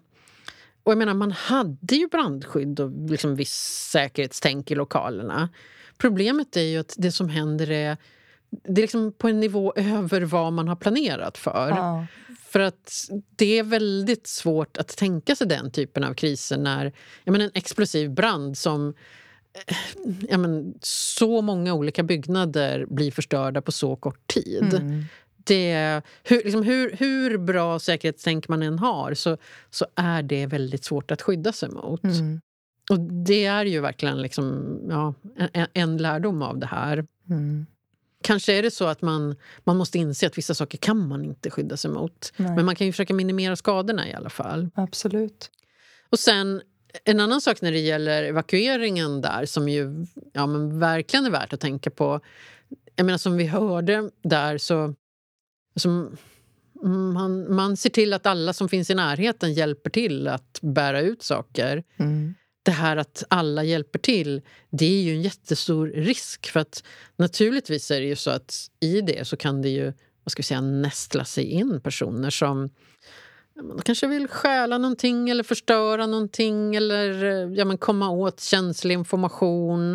Och 0.85 0.93
jag 0.93 0.99
menar, 0.99 1.15
man 1.15 1.33
hade 1.33 1.97
ju 1.97 2.09
brandskydd 2.09 2.81
och 2.81 3.11
liksom 3.11 3.37
viss 3.37 3.89
säkerhetstänk 3.91 4.71
i 4.71 4.75
lokalerna. 4.75 5.49
Problemet 5.99 6.57
är 6.57 6.63
ju 6.63 6.79
att 6.79 6.95
det 6.99 7.13
som 7.13 7.29
händer 7.29 7.71
är 7.71 7.97
det 8.63 8.81
är 8.81 8.83
liksom 8.83 9.13
på 9.13 9.29
en 9.29 9.41
nivå 9.41 9.73
över 9.77 10.21
vad 10.21 10.53
man 10.53 10.69
har 10.69 10.77
planerat 10.77 11.39
för. 11.39 11.69
Ja. 11.69 12.07
För 12.47 12.61
att 12.61 13.11
det 13.37 13.59
är 13.59 13.63
väldigt 13.63 14.27
svårt 14.27 14.77
att 14.77 14.89
tänka 14.89 15.37
sig 15.37 15.47
den 15.47 15.71
typen 15.71 16.05
av 16.05 16.15
kriser 16.15 16.59
när 16.59 16.93
jag 17.25 17.33
menar, 17.33 17.45
en 17.45 17.51
explosiv 17.55 18.11
brand 18.11 18.59
som 18.59 18.95
eh, 19.67 19.77
jag 20.29 20.41
menar, 20.41 20.73
så 20.81 21.43
många 21.43 21.75
olika 21.75 22.03
byggnader 22.03 22.87
blir 22.89 23.11
förstörda 23.11 23.63
på 23.63 23.73
så 23.73 23.97
kort 23.97 24.27
tid. 24.27 24.75
Mm. 24.75 25.05
Det, 25.45 26.03
hur, 26.25 26.45
liksom, 26.45 26.63
hur, 26.63 26.97
hur 26.99 27.39
bra 27.39 27.79
säkerhetstänk 27.79 28.49
man 28.49 28.63
än 28.63 28.79
har 28.79 29.15
så, 29.15 29.37
så 29.71 29.87
är 29.95 30.23
det 30.23 30.47
väldigt 30.47 30.85
svårt 30.85 31.11
att 31.11 31.23
skydda 31.23 31.53
sig 31.53 31.69
mot. 31.69 32.05
Mm. 32.05 32.41
Och 32.91 33.01
det 33.01 33.45
är 33.45 33.65
ju 33.65 33.81
verkligen 33.81 34.23
liksom, 34.23 34.77
ja, 34.89 35.15
en, 35.53 35.67
en 35.73 35.97
lärdom 35.97 36.43
av 36.43 36.59
det 36.59 36.67
här. 36.67 37.07
Mm. 37.31 37.67
Kanske 38.23 38.53
är 38.53 38.63
det 38.63 38.71
så 38.71 38.87
att 38.87 39.03
man, 39.03 39.37
man 39.65 39.77
måste 39.77 39.99
inse 39.99 40.27
att 40.27 40.39
vissa 40.39 40.55
saker 40.55 40.79
kan 40.79 41.09
man 41.09 41.25
inte 41.25 41.51
skydda 41.51 41.77
sig 41.77 41.91
mot. 41.91 42.33
Nej. 42.37 42.57
Men 42.57 42.65
man 42.65 42.77
kan 42.77 42.87
ju 42.87 42.93
försöka 42.93 43.15
minimera 43.15 43.57
skadorna 43.57 44.09
i 44.09 44.15
alla 44.15 44.31
fall. 44.31 44.71
Absolut. 44.75 45.51
Och 46.11 46.19
sen 46.19 46.63
en 47.05 47.21
annan 47.21 47.41
sak 47.41 47.61
när 47.61 47.73
det 47.73 47.79
gäller 47.79 48.23
evakueringen 48.23 49.21
där 49.21 49.47
som 49.47 49.69
ju 49.69 50.07
ja, 50.33 50.47
men 50.47 50.79
verkligen 50.79 51.27
är 51.27 51.31
värt 51.31 51.53
att 51.53 51.61
tänka 51.61 51.91
på. 51.91 52.21
Jag 52.97 53.07
menar 53.07 53.19
som 53.19 53.37
vi 53.37 53.47
hörde 53.47 54.11
där 54.23 54.59
så... 54.59 54.95
Alltså, 55.75 56.11
man, 57.15 57.55
man 57.55 57.77
ser 57.77 57.91
till 57.91 58.13
att 58.13 58.27
alla 58.27 58.53
som 58.53 58.69
finns 58.69 58.91
i 58.91 58.95
närheten 58.95 59.53
hjälper 59.53 59.91
till 59.91 60.29
att 60.29 60.59
bära 60.63 61.01
ut 61.01 61.23
saker. 61.23 61.85
Mm 61.97 62.35
det 62.65 62.71
här 62.71 62.97
att 62.97 63.25
alla 63.29 63.65
hjälper 63.65 63.99
till, 63.99 64.43
det 64.71 64.87
är 64.87 65.03
ju 65.03 65.13
en 65.13 65.23
jättestor 65.23 65.87
risk. 65.87 66.47
För 66.47 66.61
att 66.61 66.85
naturligtvis 67.17 67.91
är 67.91 68.01
det 68.01 68.07
ju 68.07 68.17
så 68.17 68.31
att 68.31 68.71
i 68.81 69.01
det 69.01 69.25
så 69.27 69.37
kan 69.37 69.63
det 69.63 69.69
ju 69.69 69.93
vad 70.25 70.33
ska 70.33 70.41
vi 70.41 70.45
säga, 70.45 70.61
nästla 70.61 71.25
sig 71.25 71.45
in 71.45 71.81
personer 71.81 72.31
som 72.31 72.71
de 73.55 73.83
kanske 73.85 74.07
vill 74.07 74.29
stjäla 74.29 74.79
någonting 74.79 75.31
eller 75.31 75.43
förstöra 75.43 76.07
någonting 76.07 76.77
eller 76.77 77.25
ja, 77.57 77.65
men 77.65 77.79
komma 77.79 78.11
åt 78.11 78.41
känslig 78.41 78.95
information. 78.95 79.95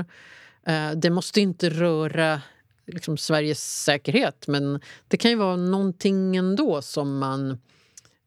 Eh, 0.65 0.91
det 0.95 1.09
måste 1.09 1.41
inte 1.41 1.69
röra 1.69 2.41
liksom, 2.89 3.17
Sveriges 3.17 3.83
säkerhet 3.83 4.47
men 4.47 4.79
det 5.07 5.17
kan 5.17 5.31
ju 5.31 5.37
vara 5.37 5.55
någonting 5.55 6.35
ändå 6.35 6.81
som 6.81 7.17
man 7.19 7.51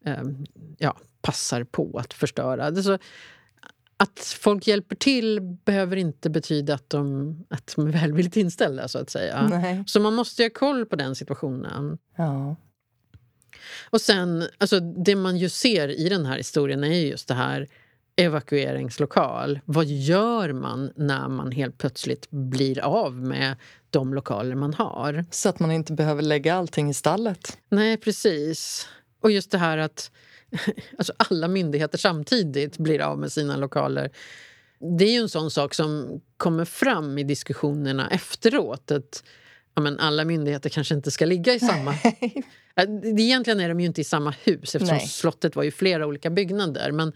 eh, 0.04 0.23
ja, 0.78 0.97
passar 1.23 1.64
på 1.64 1.99
att 1.99 2.14
förstöra. 2.14 2.71
Det 2.71 2.83
så, 2.83 2.99
att 3.97 4.37
folk 4.40 4.66
hjälper 4.66 4.97
till 4.97 5.40
behöver 5.40 5.97
inte 5.97 6.31
betyda 6.31 6.75
att 6.75 6.90
de, 6.90 7.37
att 7.50 7.73
de 7.76 7.87
är 7.87 7.92
välvilligt 7.92 8.37
inställda. 8.37 8.88
så 8.88 8.99
att 8.99 9.11
säga. 9.11 9.49
Nej. 9.49 9.85
Så 9.87 10.00
man 10.00 10.14
måste 10.14 10.42
ha 10.42 10.50
koll 10.50 10.87
på 10.87 10.97
den 10.97 11.14
situationen. 11.14 11.99
Ja. 12.16 12.57
Och 13.90 14.00
sen, 14.00 14.49
alltså, 14.59 14.81
Det 14.81 15.16
man 15.16 15.37
ju 15.37 15.49
ser 15.49 15.88
i 15.88 16.09
den 16.09 16.26
här 16.26 16.37
historien 16.37 16.85
är 16.85 16.88
just 16.88 17.28
det 17.28 17.35
här 17.35 17.69
evakueringslokal. 18.16 19.61
Vad 19.64 19.87
gör 19.87 20.52
man 20.52 20.92
när 20.97 21.28
man 21.28 21.52
helt 21.52 21.78
plötsligt 21.78 22.31
blir 22.31 22.81
av 22.81 23.14
med 23.14 23.57
de 23.90 24.14
lokaler 24.14 24.54
man 24.54 24.75
har? 24.75 25.25
Så 25.31 25.49
att 25.49 25.61
man 25.61 25.71
inte 25.71 25.92
behöver 25.92 26.23
lägga 26.23 26.54
allting 26.54 26.90
i 26.90 26.95
stallet. 26.95 27.59
Nej, 27.69 27.97
precis. 27.97 28.88
Och 29.21 29.31
just 29.31 29.50
det 29.50 29.59
här 29.59 29.78
att 29.78 30.11
alltså 30.99 31.12
alla 31.16 31.49
myndigheter 31.49 31.99
samtidigt 31.99 32.78
blir 32.78 33.00
av 33.00 33.19
med 33.19 33.33
sina 33.33 33.57
lokaler. 33.57 34.11
Det 34.99 35.04
är 35.04 35.12
ju 35.12 35.19
en 35.19 35.28
sån 35.28 35.50
sak 35.50 35.75
som 35.75 36.21
kommer 36.37 36.64
fram 36.64 37.19
i 37.19 37.25
diskussionerna 37.25 38.11
efteråt. 38.11 38.90
Att 38.90 39.25
ja, 39.75 39.83
men 39.83 39.99
alla 39.99 40.25
myndigheter 40.25 40.71
kanske 40.71 40.95
inte 40.95 41.11
ska 41.11 41.26
ligga 41.26 41.54
i 41.54 41.61
samma... 41.61 41.95
Egentligen 43.04 43.61
är 43.61 43.69
de 43.69 43.81
ju 43.81 43.87
inte 43.87 44.00
i 44.00 44.04
samma 44.04 44.31
hus 44.31 44.75
eftersom 44.75 44.97
Nej. 44.97 45.07
slottet 45.07 45.57
var 45.57 45.62
ju 45.62 45.71
flera 45.71 46.07
olika 46.07 46.31
byggnader. 46.31 46.92
Men 46.92 47.12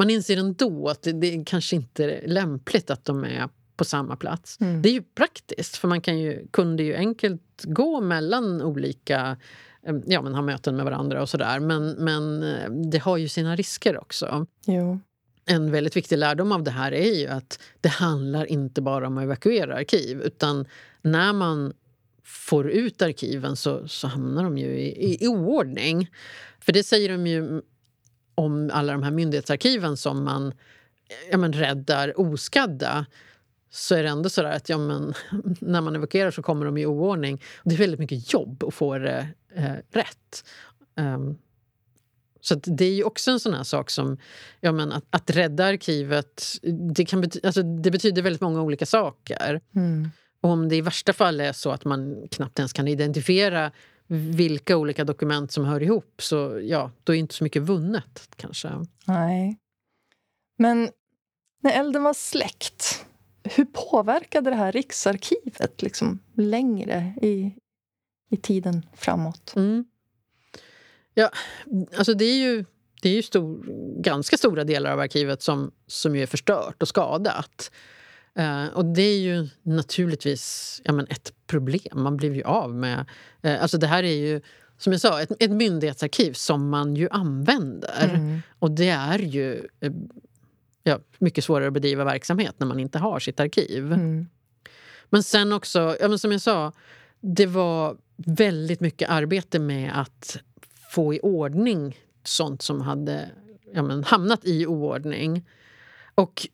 man 0.00 0.10
inser 0.10 0.36
ändå 0.36 0.88
att 0.88 1.02
det, 1.02 1.12
det 1.12 1.42
kanske 1.46 1.76
inte 1.76 2.04
är 2.04 2.28
lämpligt 2.28 2.90
att 2.90 3.04
de 3.04 3.24
är 3.24 3.48
på 3.76 3.84
samma 3.84 4.16
plats. 4.16 4.60
Mm. 4.60 4.82
Det 4.82 4.88
är 4.88 4.92
ju 4.92 5.02
praktiskt, 5.02 5.76
för 5.76 5.88
man 5.88 6.00
kan 6.00 6.18
ju, 6.18 6.46
kunde 6.50 6.82
ju 6.82 6.94
enkelt 6.94 7.64
gå 7.64 8.00
mellan 8.00 8.62
olika 8.62 9.36
ja, 10.06 10.22
men 10.22 10.34
ha 10.34 10.42
möten 10.42 10.76
med 10.76 10.84
varandra 10.84 11.22
och 11.22 11.28
sådär. 11.28 11.60
Men, 11.60 11.90
men 11.90 12.42
eh, 12.42 12.70
det 12.70 12.98
har 12.98 13.16
ju 13.16 13.28
sina 13.28 13.56
risker 13.56 14.00
också. 14.00 14.46
Jo. 14.66 15.00
En 15.46 15.70
väldigt 15.70 15.96
viktig 15.96 16.18
lärdom 16.18 16.52
av 16.52 16.62
det 16.62 16.70
här 16.70 16.92
är 16.92 17.14
ju 17.14 17.26
att 17.26 17.60
det 17.80 17.88
handlar 17.88 18.44
inte 18.44 18.82
bara 18.82 19.06
om 19.06 19.18
att 19.18 19.24
evakuera 19.24 19.76
arkiv 19.76 20.20
utan 20.20 20.66
när 21.02 21.32
man 21.32 21.72
får 22.24 22.70
ut 22.70 23.02
arkiven 23.02 23.56
så, 23.56 23.88
så 23.88 24.08
hamnar 24.08 24.44
de 24.44 24.58
ju 24.58 24.66
i, 24.66 25.10
i, 25.10 25.24
i 25.24 25.28
oordning. 25.28 26.10
För 26.60 26.72
det 26.72 26.84
säger 26.84 27.08
de 27.08 27.26
ju 27.26 27.62
om 28.34 28.70
alla 28.72 28.92
de 28.92 29.02
här 29.02 29.10
myndighetsarkiven 29.10 29.96
som 29.96 30.24
man 30.24 30.52
ja, 31.30 31.38
men 31.38 31.52
räddar 31.52 32.20
oskadda 32.20 33.06
så 33.70 33.94
är 33.94 34.02
det 34.02 34.08
ändå 34.08 34.28
så 34.28 34.46
att 34.46 34.68
ja, 34.68 34.78
men, 34.78 35.14
när 35.60 35.80
man 35.80 35.96
evakuerar 35.96 36.30
så 36.30 36.42
kommer 36.42 36.66
de 36.66 36.78
i 36.78 36.86
oordning. 36.86 37.42
det 37.64 37.74
är 37.74 37.78
väldigt 37.78 38.00
mycket 38.00 38.32
jobb 38.32 38.64
att 38.64 38.74
få 38.74 38.98
det 38.98 39.28
eh, 39.54 39.74
rätt. 39.92 40.44
Um, 40.96 41.38
så 42.40 42.54
det 42.54 42.84
är 42.84 42.94
ju 42.94 43.04
också 43.04 43.30
en 43.30 43.40
sån 43.40 43.54
här 43.54 43.62
sak 43.62 43.90
som... 43.90 44.18
Ja, 44.60 44.72
men 44.72 44.92
att, 44.92 45.04
att 45.10 45.30
rädda 45.30 45.64
arkivet 45.64 46.44
det, 46.94 47.04
kan 47.04 47.20
bety 47.20 47.40
alltså, 47.44 47.62
det 47.62 47.90
betyder 47.90 48.22
väldigt 48.22 48.42
många 48.42 48.62
olika 48.62 48.86
saker. 48.86 49.60
Mm. 49.74 50.10
Och 50.40 50.50
om 50.50 50.68
det 50.68 50.76
i 50.76 50.80
värsta 50.80 51.12
fall 51.12 51.40
är 51.40 51.52
så 51.52 51.70
att 51.70 51.84
man 51.84 52.28
knappt 52.30 52.58
ens 52.58 52.72
kan 52.72 52.88
identifiera 52.88 53.72
vilka 54.12 54.76
olika 54.76 55.04
dokument 55.04 55.52
som 55.52 55.64
hör 55.64 55.82
ihop 55.82 56.22
så 56.22 56.60
ja, 56.62 56.90
då 57.04 57.14
är 57.14 57.18
inte 57.18 57.34
så 57.34 57.44
mycket 57.44 57.62
vunnet 57.62 58.30
kanske. 58.36 58.86
Nej. 59.04 59.58
Men 60.58 60.90
när 61.62 61.80
elden 61.80 62.02
var 62.02 62.14
släckt, 62.14 63.04
hur 63.42 63.64
påverkade 63.64 64.50
det 64.50 64.56
här 64.56 64.72
Riksarkivet 64.72 65.82
liksom 65.82 66.18
längre 66.34 67.14
i, 67.22 67.54
i 68.30 68.36
tiden 68.36 68.86
framåt? 68.94 69.52
Mm. 69.56 69.84
Ja, 71.14 71.30
alltså 71.96 72.14
det 72.14 72.24
är 72.24 72.36
ju, 72.36 72.64
det 73.02 73.08
är 73.08 73.14
ju 73.14 73.22
stor, 73.22 73.64
ganska 74.02 74.36
stora 74.36 74.64
delar 74.64 74.92
av 74.92 75.00
arkivet 75.00 75.42
som, 75.42 75.72
som 75.86 76.14
är 76.14 76.26
förstört 76.26 76.82
och 76.82 76.88
skadat. 76.88 77.70
Uh, 78.38 78.66
och 78.66 78.84
det 78.84 79.02
är 79.02 79.18
ju 79.18 79.48
naturligtvis 79.62 80.80
ja, 80.84 80.92
men 80.92 81.06
ett 81.06 81.32
problem. 81.46 82.02
Man 82.02 82.16
blir 82.16 82.34
ju 82.34 82.42
av 82.42 82.74
med... 82.74 83.06
Uh, 83.46 83.62
alltså 83.62 83.78
det 83.78 83.86
här 83.86 84.02
är 84.02 84.16
ju, 84.16 84.40
som 84.78 84.92
jag 84.92 85.00
sa, 85.00 85.22
ett, 85.22 85.42
ett 85.42 85.50
myndighetsarkiv 85.50 86.32
som 86.32 86.68
man 86.68 86.96
ju 86.96 87.08
använder. 87.10 88.14
Mm. 88.14 88.42
Och 88.58 88.70
det 88.70 88.88
är 88.88 89.18
ju 89.18 89.68
uh, 89.84 89.92
ja, 90.82 90.98
mycket 91.18 91.44
svårare 91.44 91.66
att 91.66 91.72
bedriva 91.72 92.04
verksamhet 92.04 92.54
när 92.58 92.66
man 92.66 92.80
inte 92.80 92.98
har 92.98 93.18
sitt 93.20 93.40
arkiv. 93.40 93.92
Mm. 93.92 94.26
Men 95.10 95.22
sen 95.22 95.52
också, 95.52 95.96
ja, 96.00 96.08
men 96.08 96.18
som 96.18 96.32
jag 96.32 96.40
sa, 96.40 96.72
det 97.20 97.46
var 97.46 97.96
väldigt 98.16 98.80
mycket 98.80 99.10
arbete 99.10 99.58
med 99.58 100.00
att 100.00 100.38
få 100.90 101.14
i 101.14 101.20
ordning 101.22 101.98
sånt 102.24 102.62
som 102.62 102.80
hade 102.80 103.30
ja, 103.74 103.82
men, 103.82 104.04
hamnat 104.04 104.40
i 104.44 104.66
oordning. 104.66 105.46
Och 106.14 106.48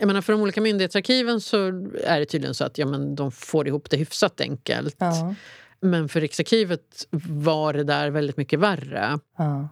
jag 0.00 0.06
menar, 0.06 0.20
för 0.20 0.32
de 0.32 0.42
olika 0.42 0.60
myndighetsarkiven 0.60 1.40
så 1.40 1.66
är 2.04 2.20
det 2.20 2.26
tydligen 2.26 2.54
så 2.54 2.64
att 2.64 2.78
ja, 2.78 2.86
men, 2.86 3.14
de 3.14 3.32
får 3.32 3.68
ihop 3.68 3.90
det 3.90 3.96
hyfsat 3.96 4.40
enkelt. 4.40 4.96
Ja. 4.98 5.34
Men 5.80 6.08
för 6.08 6.20
Riksarkivet 6.20 7.06
var 7.28 7.72
det 7.72 7.84
där 7.84 8.10
väldigt 8.10 8.36
mycket 8.36 8.58
värre. 8.58 9.18
Ja. 9.38 9.68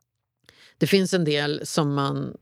Det 0.78 0.86
finns 0.86 1.14
en 1.14 1.24
del 1.24 1.60
som 1.64 1.94
man 1.94 2.36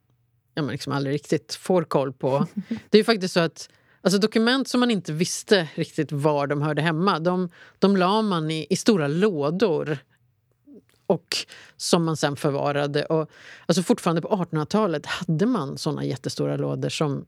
ja, 0.55 0.63
man 0.63 0.73
liksom 0.73 0.93
aldrig 0.93 1.15
riktigt 1.15 1.55
får 1.55 1.85
koll 1.85 2.13
på. 2.13 2.47
Det 2.91 2.99
är 2.99 3.05
faktiskt 3.05 3.35
så 3.35 3.41
att 3.41 3.69
alltså 4.01 4.19
dokument 4.19 4.69
som 4.69 4.81
man 4.81 4.91
inte 4.91 5.13
visste 5.13 5.69
riktigt 5.75 6.13
var 6.13 6.47
de 6.47 6.63
hörde 6.63 6.83
hemma 6.83 7.19
de, 7.19 7.49
de 7.79 7.97
la 7.97 8.23
man 8.23 8.51
i, 8.51 8.67
i 8.71 8.77
stora 8.77 9.09
lådor 9.09 9.99
och 11.07 11.37
som 11.77 12.05
man 12.05 12.17
sen 12.17 12.37
förvarade. 12.37 13.05
Och, 13.05 13.31
alltså 13.67 13.83
fortfarande 13.83 14.23
på 14.23 14.29
1800-talet 14.29 15.07
hade 15.07 15.47
man 15.47 15.79
såna 15.79 16.05
jättestora 16.05 16.57
lådor 16.57 16.89
som, 16.89 17.27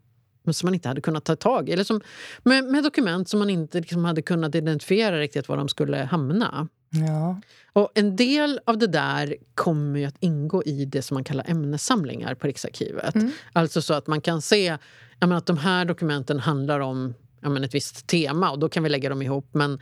som 0.52 0.66
man 0.66 0.74
inte 0.74 0.88
hade 0.88 1.00
kunnat 1.00 1.24
ta 1.24 1.36
tag 1.36 1.68
i. 1.68 1.72
Eller 1.72 1.84
som, 1.84 2.00
med, 2.42 2.64
med 2.64 2.84
dokument 2.84 3.28
som 3.28 3.38
man 3.38 3.50
inte 3.50 3.80
liksom 3.80 4.04
hade 4.04 4.22
kunnat 4.22 4.54
identifiera 4.54 5.18
riktigt 5.18 5.48
var 5.48 5.56
de 5.56 5.68
skulle 5.68 5.96
hamna. 5.96 6.68
Ja. 6.90 7.40
Och 7.72 7.90
En 7.94 8.16
del 8.16 8.60
av 8.64 8.78
det 8.78 8.86
där 8.86 9.36
kommer 9.54 10.06
att 10.06 10.16
ingå 10.20 10.62
i 10.64 10.84
det 10.84 11.02
som 11.02 11.14
man 11.14 11.24
kallar 11.24 11.50
ämnessamlingar 11.50 12.34
på 12.34 12.46
Riksarkivet. 12.46 13.14
Mm. 13.14 13.30
Alltså 13.52 13.82
så 13.82 13.94
att 13.94 14.06
man 14.06 14.20
kan 14.20 14.42
se 14.42 14.78
menar, 15.20 15.36
att 15.36 15.46
de 15.46 15.58
här 15.58 15.84
dokumenten 15.84 16.38
handlar 16.38 16.80
om 16.80 17.14
menar, 17.40 17.66
ett 17.66 17.74
visst 17.74 18.06
tema 18.06 18.50
och 18.50 18.58
då 18.58 18.68
kan 18.68 18.82
vi 18.82 18.88
lägga 18.88 19.08
dem 19.08 19.22
ihop. 19.22 19.48
Men 19.52 19.80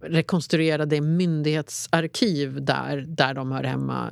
rekonstruera 0.00 0.86
det 0.86 1.00
myndighetsarkiv 1.00 2.64
där, 2.64 2.96
där 3.08 3.34
de 3.34 3.52
hör 3.52 3.64
hemma 3.64 4.10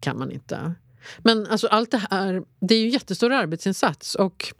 kan 0.00 0.18
man 0.18 0.30
inte. 0.30 0.74
Men 1.18 1.46
alltså, 1.46 1.66
allt 1.66 1.90
det 1.90 2.02
här 2.10 2.42
det 2.60 2.74
är 2.74 2.80
ju 2.80 2.88
jättestor 2.88 3.32
arbetsinsats. 3.32 4.14
Och 4.14 4.54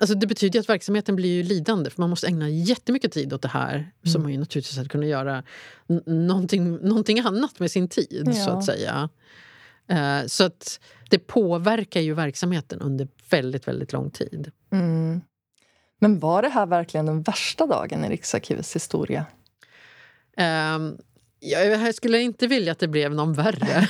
alltså 0.00 0.14
det 0.14 0.26
betyder 0.26 0.60
att 0.60 0.68
verksamheten 0.68 1.16
blir 1.16 1.36
ju 1.36 1.42
lidande 1.42 1.90
för 1.90 2.00
man 2.02 2.10
måste 2.10 2.26
ägna 2.26 2.48
jättemycket 2.48 3.12
tid 3.12 3.32
åt 3.32 3.42
det 3.42 3.48
här 3.48 3.74
mm. 3.74 3.90
som 4.12 4.22
man 4.22 4.32
ju 4.32 4.38
naturligtvis 4.38 4.76
hade 4.76 4.88
kunnat 4.88 5.08
göra 5.08 5.42
någonting, 6.06 6.76
någonting 6.76 7.20
annat 7.20 7.58
med 7.58 7.70
sin 7.70 7.88
tid. 7.88 8.22
Ja. 8.26 8.32
så 8.32 8.50
att 8.50 8.64
säga. 8.64 9.08
Uh, 9.92 10.26
så 10.26 10.44
att 10.44 10.80
det 11.10 11.18
påverkar 11.18 12.00
ju 12.00 12.14
verksamheten 12.14 12.80
under 12.80 13.08
väldigt, 13.30 13.68
väldigt 13.68 13.92
lång 13.92 14.10
tid. 14.10 14.50
Mm. 14.72 15.20
Men 15.98 16.18
var 16.18 16.42
det 16.42 16.48
här 16.48 16.66
verkligen 16.66 17.06
den 17.06 17.22
värsta 17.22 17.66
dagen 17.66 18.04
i 18.04 18.08
Riksarkivets 18.08 18.76
historia? 18.76 19.26
Jag 21.50 21.94
skulle 21.94 22.20
inte 22.20 22.46
vilja 22.46 22.72
att 22.72 22.78
det 22.78 22.88
blev 22.88 23.14
någon 23.14 23.32
värre. 23.32 23.88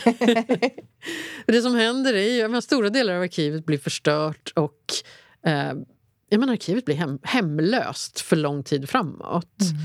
det 1.46 1.62
som 1.62 1.74
händer 1.74 2.14
är 2.14 2.54
att 2.54 2.64
stora 2.64 2.90
delar 2.90 3.14
av 3.14 3.22
arkivet 3.22 3.66
blir 3.66 3.78
förstört 3.78 4.52
och 4.54 4.80
eh, 5.46 5.72
jag 6.28 6.40
menar, 6.40 6.52
arkivet 6.52 6.84
blir 6.84 6.96
hem, 6.96 7.18
hemlöst 7.22 8.20
för 8.20 8.36
lång 8.36 8.64
tid 8.64 8.88
framåt. 8.88 9.60
Mm. 9.60 9.82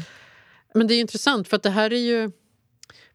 Men 0.74 0.88
det 0.88 0.94
är 0.94 1.00
intressant 1.00 1.48
för 1.48 1.58
att 1.58 1.64
det 1.64 1.70
här 1.70 1.94
är 1.94 2.00
ju 2.00 2.32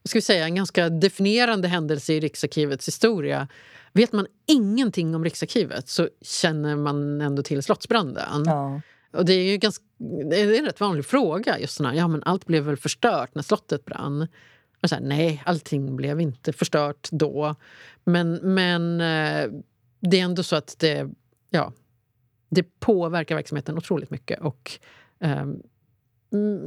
vad 0.02 0.10
ska 0.10 0.16
vi 0.16 0.22
säga, 0.22 0.44
en 0.44 0.54
ganska 0.54 0.88
definierande 0.88 1.68
händelse 1.68 2.12
i 2.12 2.20
Riksarkivets 2.20 2.88
historia. 2.88 3.48
Vet 3.92 4.12
man 4.12 4.26
ingenting 4.46 5.14
om 5.14 5.24
Riksarkivet 5.24 5.88
så 5.88 6.08
känner 6.22 6.76
man 6.76 7.20
ändå 7.20 7.42
till 7.42 7.62
slottsbranden. 7.62 8.42
Ja. 8.46 8.80
Och 9.16 9.24
det 9.24 9.32
är 9.32 9.50
ju 9.50 9.56
ganska, 9.56 9.84
det 10.30 10.40
är 10.40 10.58
en 10.58 10.64
rätt 10.64 10.80
vanlig 10.80 11.04
fråga. 11.06 11.58
just 11.58 11.74
såna, 11.74 11.94
ja 11.94 12.08
men 12.08 12.22
Allt 12.22 12.46
blev 12.46 12.64
väl 12.64 12.76
förstört 12.76 13.34
när 13.34 13.42
slottet 13.42 13.84
brann? 13.84 14.28
Och 14.82 14.88
så 14.88 14.94
här, 14.94 15.02
nej, 15.02 15.42
allting 15.46 15.96
blev 15.96 16.20
inte 16.20 16.52
förstört 16.52 17.08
då. 17.10 17.54
Men, 18.04 18.34
men 18.34 19.00
eh, 19.00 19.50
det 20.00 20.20
är 20.20 20.24
ändå 20.24 20.42
så 20.42 20.56
att 20.56 20.76
det... 20.78 21.10
Ja, 21.50 21.72
det 22.48 22.80
påverkar 22.80 23.34
verksamheten 23.34 23.76
otroligt 23.76 24.10
mycket. 24.10 24.40
Och 24.40 24.78
um, 25.18 25.62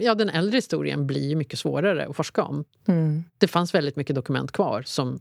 ja, 0.02 0.16
Den 0.16 0.30
äldre 0.30 0.58
historien 0.58 1.08
blir 1.08 1.36
mycket 1.36 1.60
svårare 1.60 2.08
att 2.08 2.16
forska 2.16 2.44
om. 2.44 2.66
Mm. 2.88 3.24
Det 3.38 3.48
fanns 3.48 3.74
väldigt 3.74 3.96
mycket 3.96 4.16
dokument 4.16 4.52
kvar 4.52 4.82
som 4.82 5.20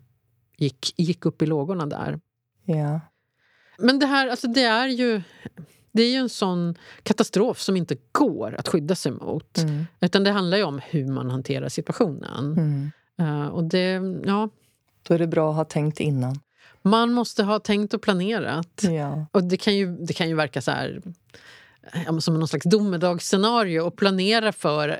gick, 0.56 0.94
gick 0.96 1.26
upp 1.26 1.42
i 1.42 1.46
lågorna 1.46 1.86
där. 1.86 2.20
Ja. 2.64 3.00
Men 3.78 3.98
det 3.98 4.06
här, 4.06 4.28
alltså 4.28 4.48
det 4.48 4.62
är 4.62 4.88
ju... 4.88 5.22
Det 5.92 6.02
är 6.02 6.10
ju 6.10 6.16
en 6.16 6.28
sån 6.28 6.74
katastrof 7.02 7.60
som 7.60 7.76
inte 7.76 7.96
går 8.12 8.54
att 8.58 8.68
skydda 8.68 8.94
sig 8.94 9.12
mot. 9.12 9.58
Mm. 9.58 9.86
Utan 10.00 10.24
det 10.24 10.30
handlar 10.30 10.58
ju 10.58 10.64
om 10.64 10.80
hur 10.88 11.06
man 11.06 11.30
hanterar 11.30 11.68
situationen. 11.68 12.52
Mm. 12.52 12.90
Uh, 13.20 13.46
och 13.46 13.64
det, 13.64 14.00
ja... 14.26 14.48
Då 15.02 15.14
är 15.14 15.18
det 15.18 15.26
bra 15.26 15.50
att 15.50 15.56
ha 15.56 15.64
tänkt 15.64 16.00
innan. 16.00 16.40
Man 16.82 17.12
måste 17.12 17.42
ha 17.42 17.58
tänkt 17.58 17.94
och 17.94 18.02
planerat. 18.02 18.82
Ja. 18.82 19.26
Och 19.32 19.44
det 19.44 19.56
kan, 19.56 19.76
ju, 19.76 19.96
det 19.96 20.12
kan 20.12 20.28
ju 20.28 20.34
verka 20.34 20.62
så 20.62 20.70
här, 20.70 21.02
ja, 22.06 22.20
som 22.20 22.34
någon 22.34 22.48
slags 22.48 22.66
domedagsscenario 22.66 23.80
och 23.80 23.96
planera 23.96 24.52
för 24.52 24.98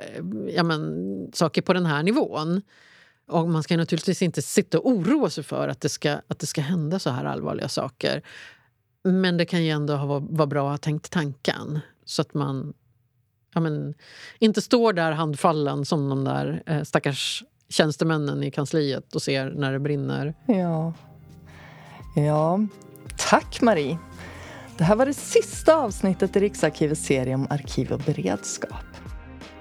ja, 0.55 0.63
men, 0.63 1.31
saker 1.33 1.61
på 1.61 1.73
den 1.73 1.85
här 1.85 2.03
nivån. 2.03 2.61
Och 3.27 3.49
Man 3.49 3.63
ska 3.63 3.77
naturligtvis 3.77 4.21
inte 4.21 4.41
sitta 4.41 4.79
och 4.79 4.87
oroa 4.87 5.29
sig 5.29 5.43
för 5.43 5.67
att 5.67 5.81
det 5.81 5.89
ska, 5.89 6.11
att 6.27 6.39
det 6.39 6.45
ska 6.45 6.61
hända 6.61 6.99
så 6.99 7.09
här 7.09 7.25
allvarliga 7.25 7.69
saker. 7.69 8.21
Men 9.03 9.37
det 9.37 9.45
kan 9.45 9.63
ju 9.63 9.69
ändå 9.69 9.97
vara, 10.05 10.19
var 10.19 10.45
bra 10.45 10.67
att 10.67 10.73
ha 10.73 10.77
tänkt 10.77 11.11
tanken 11.11 11.79
så 12.05 12.21
att 12.21 12.33
man 12.33 12.73
ja, 13.53 13.61
men, 13.61 13.93
inte 14.39 14.61
står 14.61 14.93
där 14.93 15.11
handfallen 15.11 15.85
som 15.85 16.09
de 16.09 16.23
där 16.23 16.63
eh, 16.65 16.83
stackars 16.83 17.43
tjänstemännen 17.69 18.43
i 18.43 18.51
kansliet 18.51 19.15
och 19.15 19.21
ser 19.21 19.49
när 19.49 19.73
det 19.73 19.79
brinner. 19.79 20.33
Ja, 20.45 20.93
Ja, 22.15 22.59
tack 23.17 23.61
Marie. 23.61 23.97
Det 24.77 24.83
här 24.83 24.95
var 24.95 25.05
det 25.05 25.13
sista 25.13 25.75
avsnittet 25.75 26.35
i 26.35 26.39
Riksarkivets 26.39 27.01
serie 27.01 27.35
om 27.35 27.47
arkiv 27.49 27.91
och 27.91 27.99
beredskap. 27.99 28.85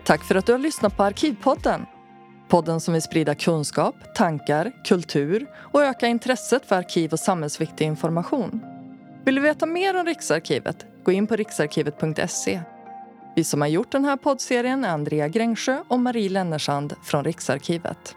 Tack 0.05 0.25
för 0.25 0.35
att 0.35 0.47
du 0.47 0.53
har 0.53 0.59
lyssnat 0.59 0.97
på 0.97 1.03
Arkivpodden. 1.03 1.87
Podden 2.49 2.81
som 2.81 2.95
vill 2.95 3.03
sprida 3.03 3.35
kunskap, 3.35 3.95
tankar, 4.15 4.73
kultur 4.85 5.47
och 5.57 5.83
öka 5.83 6.07
intresset 6.07 6.67
för 6.67 6.77
arkiv 6.77 7.13
och 7.13 7.21
samhällsviktig 7.21 7.85
information. 7.85 8.78
Vill 9.29 9.35
du 9.35 9.41
veta 9.41 9.67
mer 9.67 9.97
om 9.97 10.07
Riksarkivet? 10.07 10.87
Gå 11.05 11.13
in 11.13 11.27
på 11.27 11.37
riksarkivet.se. 11.37 12.61
Vi 13.37 13.45
som 13.45 13.61
har 13.61 13.69
gjort 13.69 13.93
den 13.93 14.05
här 14.05 14.17
poddserien 14.17 14.85
är 14.85 14.89
Andrea 14.89 15.29
Grängsjö 15.29 15.83
och 15.89 16.01
Marie 16.01 16.29
Lennersand 16.29 16.95
från 17.05 17.25
Riksarkivet. 17.25 18.15